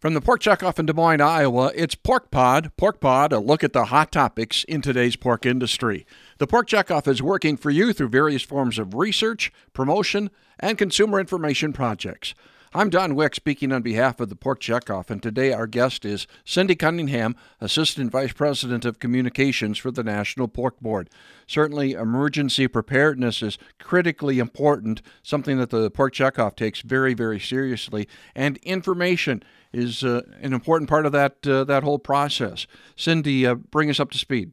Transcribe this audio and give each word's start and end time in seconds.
From 0.00 0.14
the 0.14 0.22
Pork 0.22 0.40
Checkoff 0.40 0.78
in 0.78 0.86
Des 0.86 0.94
Moines, 0.94 1.20
Iowa, 1.20 1.72
it's 1.74 1.94
Pork 1.94 2.30
Pod. 2.30 2.72
Pork 2.78 3.00
Pod, 3.00 3.34
a 3.34 3.38
look 3.38 3.62
at 3.62 3.74
the 3.74 3.84
hot 3.84 4.10
topics 4.10 4.64
in 4.64 4.80
today's 4.80 5.14
pork 5.14 5.44
industry. 5.44 6.06
The 6.38 6.46
Pork 6.46 6.66
Checkoff 6.66 7.06
is 7.06 7.22
working 7.22 7.58
for 7.58 7.68
you 7.68 7.92
through 7.92 8.08
various 8.08 8.40
forms 8.40 8.78
of 8.78 8.94
research, 8.94 9.52
promotion, 9.74 10.30
and 10.58 10.78
consumer 10.78 11.20
information 11.20 11.74
projects. 11.74 12.32
I'm 12.72 12.88
Don 12.88 13.16
Wick 13.16 13.34
speaking 13.34 13.72
on 13.72 13.82
behalf 13.82 14.20
of 14.20 14.28
the 14.28 14.36
Pork 14.36 14.60
Checkoff, 14.60 15.10
and 15.10 15.20
today 15.20 15.52
our 15.52 15.66
guest 15.66 16.04
is 16.04 16.28
Cindy 16.44 16.76
Cunningham, 16.76 17.34
Assistant 17.60 18.12
Vice 18.12 18.32
President 18.32 18.84
of 18.84 19.00
Communications 19.00 19.76
for 19.76 19.90
the 19.90 20.04
National 20.04 20.46
Pork 20.46 20.78
Board. 20.78 21.10
Certainly, 21.48 21.94
emergency 21.94 22.68
preparedness 22.68 23.42
is 23.42 23.58
critically 23.80 24.38
important, 24.38 25.02
something 25.20 25.58
that 25.58 25.70
the 25.70 25.90
Pork 25.90 26.14
Checkoff 26.14 26.54
takes 26.54 26.82
very, 26.82 27.12
very 27.12 27.40
seriously, 27.40 28.06
and 28.36 28.56
information 28.58 29.42
is 29.72 30.04
uh, 30.04 30.22
an 30.40 30.52
important 30.52 30.88
part 30.88 31.06
of 31.06 31.10
that 31.10 31.44
uh, 31.48 31.64
that 31.64 31.82
whole 31.82 31.98
process. 31.98 32.68
Cindy, 32.94 33.44
uh, 33.44 33.56
bring 33.56 33.90
us 33.90 33.98
up 33.98 34.12
to 34.12 34.18
speed. 34.18 34.52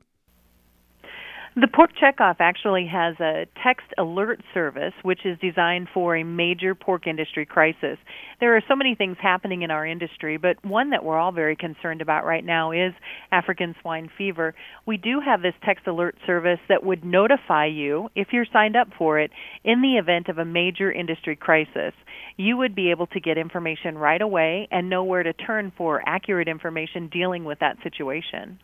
The 1.60 1.68
Pork 1.68 1.90
Checkoff 2.00 2.36
actually 2.40 2.86
has 2.86 3.16
a 3.20 3.48
text 3.64 3.88
alert 3.98 4.42
service 4.54 4.94
which 5.02 5.26
is 5.26 5.40
designed 5.40 5.88
for 5.92 6.16
a 6.16 6.24
major 6.24 6.76
pork 6.76 7.08
industry 7.08 7.48
crisis. 7.48 7.98
There 8.40 8.56
are 8.56 8.62
so 8.68 8.76
many 8.76 8.94
things 8.94 9.18
happening 9.20 9.64
in 9.64 9.72
our 9.72 9.84
industry, 9.84 10.38
but 10.38 10.64
one 10.64 10.92
that 10.92 11.04
we're 11.04 11.18
all 11.18 11.32
very 11.32 11.56
concerned 11.56 12.00
about 12.00 12.26
right 12.26 12.46
now 12.46 12.74
is 12.74 12.94
African 13.32 13.74
swine 13.82 14.08
fever. 14.16 14.54
We 14.86 14.98
do 14.98 15.20
have 15.20 15.42
this 15.42 15.56
text 15.66 15.88
alert 15.88 16.16
service 16.28 16.60
that 16.70 16.84
would 16.84 17.04
notify 17.04 17.66
you, 17.66 18.10
if 18.14 18.28
you're 18.34 18.46
signed 18.54 18.76
up 18.76 18.90
for 18.96 19.20
it, 19.20 19.32
in 19.64 19.82
the 19.82 19.98
event 19.98 20.30
of 20.30 20.38
a 20.38 20.46
major 20.46 20.92
industry 20.92 21.36
crisis. 21.36 21.96
You 22.36 22.58
would 22.58 22.76
be 22.76 22.92
able 22.92 23.08
to 23.08 23.20
get 23.20 23.40
information 23.40 23.98
right 23.98 24.22
away 24.22 24.68
and 24.70 24.92
know 24.92 25.04
where 25.04 25.24
to 25.24 25.34
turn 25.34 25.72
for 25.76 26.04
accurate 26.08 26.50
information 26.50 27.10
dealing 27.12 27.46
with 27.46 27.58
that 27.62 27.78
situation. 27.82 28.60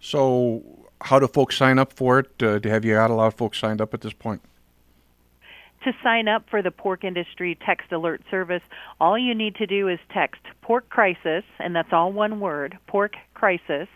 So, 0.00 0.62
how 1.02 1.18
do 1.18 1.26
folks 1.26 1.56
sign 1.56 1.78
up 1.78 1.92
for 1.92 2.20
it? 2.20 2.42
Uh, 2.42 2.60
have 2.64 2.84
you 2.84 2.94
got 2.94 3.10
a 3.10 3.14
lot 3.14 3.28
of 3.28 3.34
folks 3.34 3.58
signed 3.58 3.80
up 3.80 3.94
at 3.94 4.00
this 4.00 4.12
point? 4.12 4.42
To 5.84 5.92
sign 6.02 6.28
up 6.28 6.44
for 6.50 6.62
the 6.62 6.70
pork 6.70 7.04
industry 7.04 7.58
text 7.64 7.90
alert 7.92 8.22
service, 8.30 8.62
all 9.00 9.18
you 9.18 9.34
need 9.34 9.54
to 9.56 9.66
do 9.66 9.88
is 9.88 9.98
text 10.12 10.42
pork 10.62 10.88
crisis, 10.90 11.44
and 11.58 11.74
that's 11.74 11.92
all 11.92 12.12
one 12.12 12.40
word, 12.40 12.76
pork 12.86 13.14
crisis, 13.34 13.88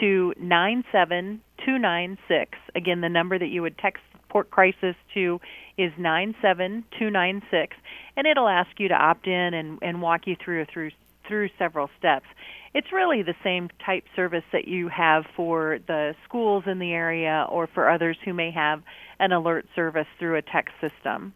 to 0.00 0.34
97296. 0.38 2.58
Again, 2.74 3.00
the 3.00 3.08
number 3.08 3.38
that 3.38 3.46
you 3.46 3.62
would 3.62 3.78
text 3.78 4.02
pork 4.28 4.50
crisis 4.50 4.96
to 5.14 5.40
is 5.78 5.92
97296, 5.96 7.76
and 8.16 8.26
it'll 8.26 8.48
ask 8.48 8.68
you 8.78 8.88
to 8.88 8.94
opt 8.94 9.26
in 9.26 9.54
and, 9.54 9.78
and 9.80 10.02
walk 10.02 10.26
you 10.26 10.36
through 10.42 10.66
through 10.66 10.90
through 11.26 11.48
several 11.58 11.88
steps 11.98 12.26
it's 12.74 12.92
really 12.92 13.22
the 13.22 13.34
same 13.42 13.70
type 13.84 14.04
service 14.16 14.42
that 14.52 14.66
you 14.66 14.88
have 14.88 15.24
for 15.36 15.78
the 15.86 16.14
schools 16.24 16.64
in 16.66 16.80
the 16.80 16.92
area 16.92 17.46
or 17.48 17.68
for 17.68 17.88
others 17.88 18.16
who 18.24 18.34
may 18.34 18.50
have 18.50 18.82
an 19.20 19.30
alert 19.30 19.64
service 19.76 20.08
through 20.18 20.36
a 20.36 20.42
text 20.42 20.74
system. 20.80 21.32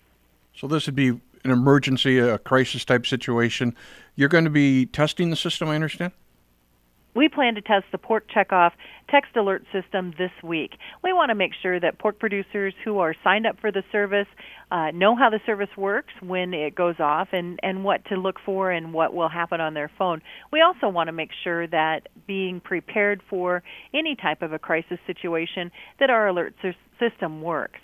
So 0.53 0.67
this 0.67 0.87
would 0.87 0.97
be 0.97 1.11
an 1.45 1.53
emergency, 1.53 2.19
a 2.19 2.39
crisis 2.39 2.85
type 2.85 3.07
situation. 3.07 3.77
You're 4.17 4.29
going 4.29 4.45
to 4.45 4.51
be 4.51 4.87
testing 4.87 5.31
the 5.31 5.37
system, 5.37 5.69
I 5.69 5.77
understand? 5.77 6.13
We 7.19 7.29
plan 7.29 7.57
to 7.57 7.61
test 7.61 7.87
the 7.91 7.99
Pork 7.99 8.27
Checkoff 8.31 8.71
text 9.11 9.35
alert 9.35 9.65
system 9.73 10.15
this 10.17 10.31
week. 10.41 10.71
We 11.03 11.13
want 11.13 11.31
to 11.31 11.35
make 11.35 11.51
sure 11.61 11.81
that 11.81 11.99
pork 11.99 12.21
producers 12.21 12.75
who 12.85 13.01
are 13.01 13.13
signed 13.25 13.45
up 13.45 13.59
for 13.61 13.73
the 13.73 13.83
service 13.91 14.29
uh, 14.71 14.93
know 14.93 15.17
how 15.17 15.29
the 15.29 15.41
service 15.45 15.77
works 15.77 16.13
when 16.23 16.55
it 16.55 16.77
goes 16.77 16.95
off 17.01 17.27
and, 17.33 17.59
and 17.65 17.83
what 17.83 18.05
to 18.05 18.15
look 18.15 18.37
for 18.47 18.71
and 18.71 18.93
what 18.93 19.15
will 19.15 19.29
happen 19.29 19.61
on 19.61 19.75
their 19.75 19.91
phone. 19.99 20.23
We 20.53 20.61
also 20.61 20.89
want 20.89 21.09
to 21.09 21.13
make 21.13 21.31
sure 21.43 21.67
that 21.67 22.03
being 22.29 22.61
prepared 22.61 23.21
for 23.29 23.65
any 23.93 24.15
type 24.15 24.41
of 24.41 24.53
a 24.53 24.59
crisis 24.61 25.01
situation 25.05 25.73
that 25.99 26.11
our 26.11 26.29
alert 26.29 26.55
system 27.01 27.43
works. 27.43 27.81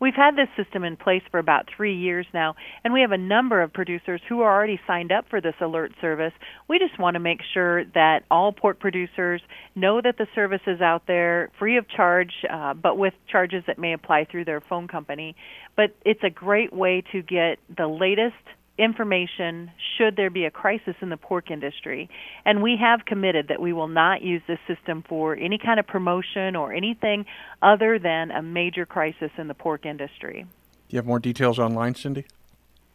We've 0.00 0.14
had 0.14 0.34
this 0.34 0.48
system 0.56 0.82
in 0.82 0.96
place 0.96 1.22
for 1.30 1.38
about 1.38 1.68
three 1.76 1.94
years 1.94 2.26
now, 2.32 2.54
and 2.82 2.94
we 2.94 3.02
have 3.02 3.12
a 3.12 3.18
number 3.18 3.60
of 3.60 3.70
producers 3.70 4.22
who 4.28 4.40
are 4.40 4.50
already 4.50 4.80
signed 4.86 5.12
up 5.12 5.26
for 5.28 5.42
this 5.42 5.54
alert 5.60 5.92
service. 6.00 6.32
We 6.68 6.78
just 6.78 6.98
want 6.98 7.14
to 7.14 7.20
make 7.20 7.40
sure 7.52 7.84
that 7.84 8.20
all 8.30 8.50
pork 8.52 8.80
producers 8.80 9.42
know 9.74 10.00
that 10.00 10.16
the 10.16 10.26
service 10.34 10.62
is 10.66 10.80
out 10.80 11.02
there 11.06 11.50
free 11.58 11.76
of 11.76 11.86
charge, 11.86 12.32
uh, 12.50 12.72
but 12.72 12.96
with 12.96 13.12
charges 13.30 13.62
that 13.66 13.78
may 13.78 13.92
apply 13.92 14.24
through 14.24 14.46
their 14.46 14.62
phone 14.62 14.88
company. 14.88 15.36
But 15.76 15.94
it's 16.06 16.24
a 16.24 16.30
great 16.30 16.72
way 16.72 17.04
to 17.12 17.20
get 17.20 17.58
the 17.76 17.86
latest 17.86 18.34
information 18.80 19.70
should 19.96 20.16
there 20.16 20.30
be 20.30 20.44
a 20.44 20.50
crisis 20.50 20.94
in 21.02 21.10
the 21.10 21.16
pork 21.16 21.50
industry. 21.50 22.08
And 22.44 22.62
we 22.62 22.76
have 22.80 23.04
committed 23.04 23.48
that 23.48 23.60
we 23.60 23.72
will 23.72 23.88
not 23.88 24.22
use 24.22 24.42
this 24.48 24.58
system 24.66 25.04
for 25.08 25.36
any 25.36 25.58
kind 25.58 25.78
of 25.78 25.86
promotion 25.86 26.56
or 26.56 26.72
anything 26.72 27.26
other 27.62 27.98
than 27.98 28.30
a 28.30 28.42
major 28.42 28.86
crisis 28.86 29.30
in 29.36 29.48
the 29.48 29.54
pork 29.54 29.84
industry. 29.84 30.46
Do 30.88 30.94
you 30.94 30.98
have 30.98 31.06
more 31.06 31.20
details 31.20 31.58
online, 31.58 31.94
Cindy? 31.94 32.24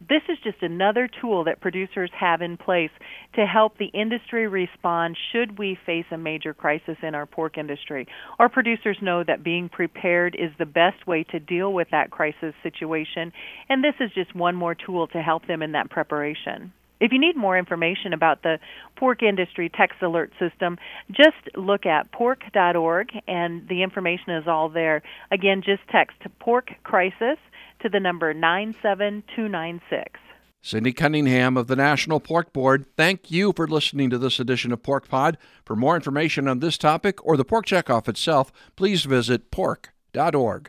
This 0.00 0.22
is 0.28 0.38
just 0.44 0.62
another 0.62 1.08
tool 1.20 1.44
that 1.44 1.60
producers 1.60 2.10
have 2.18 2.42
in 2.42 2.56
place 2.56 2.90
to 3.34 3.46
help 3.46 3.78
the 3.78 3.86
industry 3.86 4.46
respond 4.46 5.16
should 5.32 5.58
we 5.58 5.78
face 5.86 6.04
a 6.10 6.18
major 6.18 6.52
crisis 6.52 6.96
in 7.02 7.14
our 7.14 7.26
pork 7.26 7.56
industry. 7.56 8.06
Our 8.38 8.48
producers 8.48 8.98
know 9.00 9.24
that 9.24 9.42
being 9.42 9.68
prepared 9.68 10.36
is 10.38 10.50
the 10.58 10.66
best 10.66 11.06
way 11.06 11.24
to 11.30 11.40
deal 11.40 11.72
with 11.72 11.88
that 11.90 12.10
crisis 12.10 12.54
situation, 12.62 13.32
and 13.68 13.82
this 13.82 13.94
is 14.00 14.10
just 14.14 14.34
one 14.34 14.54
more 14.54 14.74
tool 14.74 15.06
to 15.08 15.22
help 15.22 15.46
them 15.46 15.62
in 15.62 15.72
that 15.72 15.90
preparation. 15.90 16.72
If 16.98 17.12
you 17.12 17.18
need 17.18 17.36
more 17.36 17.58
information 17.58 18.12
about 18.12 18.42
the 18.42 18.58
pork 18.96 19.22
industry 19.22 19.70
text 19.74 20.02
alert 20.02 20.32
system, 20.38 20.78
just 21.10 21.56
look 21.56 21.84
at 21.84 22.10
pork.org 22.10 23.08
and 23.28 23.68
the 23.68 23.82
information 23.82 24.30
is 24.30 24.48
all 24.48 24.70
there. 24.70 25.02
Again, 25.30 25.62
just 25.64 25.82
text 25.90 26.16
pork 26.40 26.70
crisis 26.84 27.36
to 27.86 27.90
the 27.90 28.00
number 28.00 28.34
97296. 28.34 30.20
Cindy 30.60 30.92
Cunningham 30.92 31.56
of 31.56 31.68
the 31.68 31.76
National 31.76 32.18
Pork 32.18 32.52
Board, 32.52 32.86
thank 32.96 33.30
you 33.30 33.52
for 33.54 33.68
listening 33.68 34.10
to 34.10 34.18
this 34.18 34.40
edition 34.40 34.72
of 34.72 34.82
Pork 34.82 35.08
Pod. 35.08 35.38
For 35.64 35.76
more 35.76 35.94
information 35.94 36.48
on 36.48 36.58
this 36.58 36.76
topic 36.76 37.24
or 37.24 37.36
the 37.36 37.44
Pork 37.44 37.64
Checkoff 37.66 38.08
itself, 38.08 38.50
please 38.74 39.04
visit 39.04 39.52
pork.org. 39.52 40.64